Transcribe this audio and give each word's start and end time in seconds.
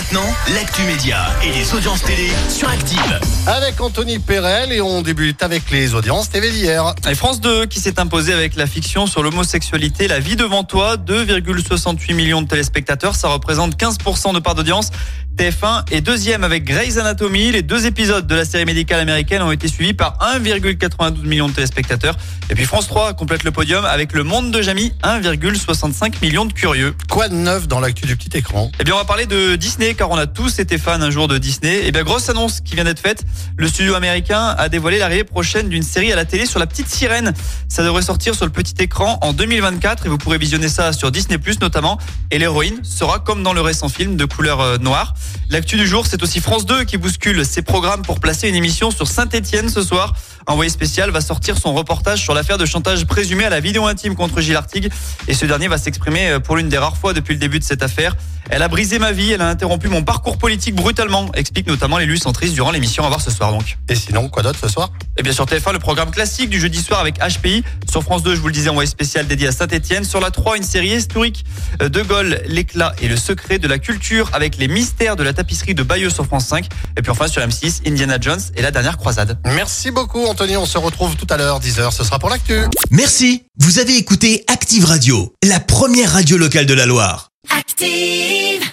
Maintenant, 0.00 0.34
l'actu 0.54 0.80
média 0.84 1.26
et 1.44 1.52
les 1.52 1.74
audiences 1.74 2.02
télé 2.02 2.30
sur 2.48 2.70
Active. 2.70 3.20
Avec 3.46 3.78
Anthony 3.82 4.18
Perel 4.18 4.72
et 4.72 4.80
on 4.80 5.02
débute 5.02 5.42
avec 5.42 5.70
les 5.70 5.94
audiences 5.94 6.30
TV 6.30 6.50
d'hier. 6.50 6.94
Et 7.06 7.14
France 7.14 7.42
2 7.42 7.66
qui 7.66 7.80
s'est 7.80 8.00
imposé 8.00 8.32
avec 8.32 8.56
la 8.56 8.66
fiction 8.66 9.06
sur 9.06 9.22
l'homosexualité 9.22 10.08
La 10.08 10.18
vie 10.18 10.36
devant 10.36 10.64
toi, 10.64 10.96
2,68 10.96 12.14
millions 12.14 12.40
de 12.40 12.48
téléspectateurs, 12.48 13.14
ça 13.14 13.28
représente 13.28 13.76
15% 13.76 14.32
de 14.32 14.38
part 14.38 14.54
d'audience. 14.54 14.90
TF1 15.36 15.90
est 15.90 16.02
deuxième 16.02 16.44
avec 16.44 16.64
Grey's 16.64 16.98
Anatomy. 16.98 17.52
Les 17.52 17.62
deux 17.62 17.86
épisodes 17.86 18.26
de 18.26 18.34
la 18.34 18.44
série 18.44 18.66
médicale 18.66 19.00
américaine 19.00 19.40
ont 19.40 19.52
été 19.52 19.68
suivis 19.68 19.94
par 19.94 20.18
1,92 20.38 21.24
million 21.24 21.48
de 21.48 21.54
téléspectateurs. 21.54 22.16
Et 22.50 22.54
puis 22.54 22.64
France 22.64 22.88
3 22.88 23.14
complète 23.14 23.44
le 23.44 23.50
podium 23.50 23.84
avec 23.84 24.12
Le 24.12 24.22
Monde 24.22 24.50
de 24.50 24.60
Jamie, 24.60 24.92
1,65 25.02 26.20
million 26.20 26.44
de 26.44 26.52
curieux. 26.52 26.94
Quoi 27.08 27.28
de 27.28 27.36
neuf 27.36 27.68
dans 27.68 27.80
l'actu 27.80 28.06
du 28.06 28.16
petit 28.16 28.36
écran? 28.36 28.70
Eh 28.80 28.84
bien, 28.84 28.94
on 28.94 28.98
va 28.98 29.04
parler 29.04 29.26
de 29.26 29.56
Disney, 29.56 29.89
car 29.94 30.10
on 30.10 30.16
a 30.16 30.26
tous 30.26 30.58
été 30.58 30.78
fans 30.78 31.00
un 31.00 31.10
jour 31.10 31.28
de 31.28 31.38
Disney. 31.38 31.82
Eh 31.84 31.92
bien, 31.92 32.02
grosse 32.02 32.28
annonce 32.28 32.60
qui 32.60 32.74
vient 32.74 32.84
d'être 32.84 33.00
faite. 33.00 33.24
Le 33.56 33.68
studio 33.68 33.94
américain 33.94 34.54
a 34.58 34.68
dévoilé 34.68 34.98
l'arrivée 34.98 35.24
prochaine 35.24 35.68
d'une 35.68 35.82
série 35.82 36.12
à 36.12 36.16
la 36.16 36.24
télé 36.24 36.46
sur 36.46 36.58
la 36.58 36.66
petite 36.66 36.88
sirène. 36.88 37.32
Ça 37.68 37.82
devrait 37.82 38.02
sortir 38.02 38.34
sur 38.34 38.44
le 38.44 38.52
petit 38.52 38.74
écran 38.78 39.18
en 39.22 39.32
2024 39.32 40.06
et 40.06 40.08
vous 40.08 40.18
pourrez 40.18 40.38
visionner 40.38 40.68
ça 40.68 40.92
sur 40.92 41.10
Disney 41.10 41.38
Plus 41.38 41.60
notamment. 41.60 41.98
Et 42.30 42.38
l'héroïne 42.38 42.82
sera 42.84 43.18
comme 43.18 43.42
dans 43.42 43.52
le 43.52 43.60
récent 43.60 43.88
film 43.88 44.16
de 44.16 44.24
couleur 44.24 44.60
euh, 44.60 44.78
noire. 44.78 45.14
L'actu 45.48 45.76
du 45.76 45.86
jour, 45.86 46.06
c'est 46.06 46.22
aussi 46.22 46.40
France 46.40 46.66
2 46.66 46.84
qui 46.84 46.96
bouscule 46.96 47.44
ses 47.44 47.62
programmes 47.62 48.02
pour 48.02 48.20
placer 48.20 48.48
une 48.48 48.54
émission 48.54 48.90
sur 48.90 49.08
Saint-Etienne 49.08 49.68
ce 49.68 49.82
soir. 49.82 50.14
Envoyé 50.46 50.70
spécial 50.70 51.10
va 51.10 51.20
sortir 51.20 51.58
son 51.58 51.74
reportage 51.74 52.22
sur 52.22 52.34
l'affaire 52.34 52.58
de 52.58 52.66
chantage 52.66 53.06
présumé 53.06 53.44
à 53.44 53.50
la 53.50 53.60
vidéo 53.60 53.86
intime 53.86 54.14
contre 54.14 54.40
Gilles 54.40 54.56
Artigue. 54.56 54.90
Et 55.28 55.34
ce 55.34 55.46
dernier 55.46 55.68
va 55.68 55.78
s'exprimer 55.78 56.30
euh, 56.30 56.40
pour 56.40 56.56
l'une 56.56 56.68
des 56.68 56.78
rares 56.78 56.96
fois 56.96 57.12
depuis 57.12 57.34
le 57.34 57.40
début 57.40 57.58
de 57.58 57.64
cette 57.64 57.82
affaire. 57.82 58.16
Elle 58.52 58.62
a 58.62 58.68
brisé 58.68 58.98
ma 58.98 59.12
vie, 59.12 59.30
elle 59.30 59.42
a 59.42 59.48
interrompu 59.48 59.88
mon 59.88 60.02
parcours 60.02 60.36
politique 60.36 60.74
brutalement, 60.74 61.30
explique 61.34 61.68
notamment 61.68 61.98
l'élu 61.98 62.16
centriste 62.16 62.54
durant 62.54 62.72
l'émission 62.72 63.04
à 63.04 63.08
voir 63.08 63.20
ce 63.20 63.30
soir 63.30 63.52
donc. 63.52 63.78
Et 63.88 63.94
sinon, 63.94 64.28
quoi 64.28 64.42
d'autre 64.42 64.58
ce 64.60 64.68
soir? 64.68 64.90
Et 65.16 65.22
bien 65.22 65.32
sur 65.32 65.44
TF1, 65.44 65.72
le 65.72 65.78
programme 65.78 66.10
classique 66.10 66.50
du 66.50 66.58
jeudi 66.58 66.82
soir 66.82 66.98
avec 66.98 67.18
HPI. 67.18 67.62
Sur 67.88 68.02
France 68.02 68.24
2, 68.24 68.34
je 68.34 68.40
vous 68.40 68.48
le 68.48 68.52
disais, 68.52 68.68
envoyé 68.68 68.88
spécial 68.88 69.26
dédié 69.28 69.48
à 69.48 69.52
Saint-Etienne. 69.52 70.02
Sur 70.04 70.20
la 70.20 70.32
3, 70.32 70.56
une 70.56 70.64
série 70.64 70.88
historique 70.88 71.44
euh, 71.80 71.88
de 71.88 72.02
Gaulle, 72.02 72.40
l'éclat 72.46 72.92
et 73.00 73.06
le 73.06 73.16
secret 73.16 73.58
de 73.58 73.68
la 73.68 73.78
culture 73.78 74.30
avec 74.32 74.56
les 74.56 74.66
mystères 74.66 75.14
de 75.14 75.22
la 75.22 75.32
tapisserie 75.32 75.74
de 75.74 75.84
Bayeux 75.84 76.10
sur 76.10 76.26
France 76.26 76.46
5. 76.46 76.66
Et 76.96 77.02
puis 77.02 77.12
enfin 77.12 77.28
sur 77.28 77.42
M6, 77.42 77.86
Indiana 77.86 78.18
Jones 78.20 78.40
et 78.56 78.62
la 78.62 78.72
dernière 78.72 78.96
croisade. 78.96 79.38
Merci 79.44 79.92
beaucoup 79.92 80.26
Anthony, 80.30 80.56
on 80.56 80.64
se 80.64 80.78
retrouve 80.78 81.16
tout 81.16 81.26
à 81.28 81.36
l'heure, 81.36 81.58
10h, 81.60 81.90
ce 81.90 82.04
sera 82.04 82.20
pour 82.20 82.30
l'actu. 82.30 82.62
Merci, 82.92 83.42
vous 83.58 83.80
avez 83.80 83.96
écouté 83.96 84.44
Active 84.46 84.84
Radio, 84.84 85.34
la 85.42 85.58
première 85.58 86.12
radio 86.12 86.36
locale 86.36 86.66
de 86.66 86.74
la 86.74 86.86
Loire. 86.86 87.30
Active. 87.50 88.69